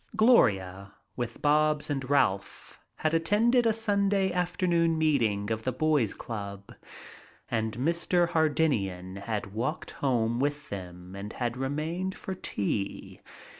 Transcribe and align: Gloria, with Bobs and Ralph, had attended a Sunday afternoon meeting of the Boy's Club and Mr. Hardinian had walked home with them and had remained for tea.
Gloria, 0.15 0.93
with 1.15 1.43
Bobs 1.43 1.87
and 1.91 2.09
Ralph, 2.09 2.79
had 2.95 3.13
attended 3.13 3.67
a 3.67 3.71
Sunday 3.71 4.33
afternoon 4.33 4.97
meeting 4.97 5.51
of 5.51 5.61
the 5.61 5.71
Boy's 5.71 6.15
Club 6.15 6.73
and 7.51 7.73
Mr. 7.77 8.29
Hardinian 8.29 9.17
had 9.17 9.53
walked 9.53 9.91
home 9.91 10.39
with 10.39 10.69
them 10.69 11.15
and 11.15 11.33
had 11.33 11.55
remained 11.55 12.15
for 12.17 12.33
tea. 12.33 13.21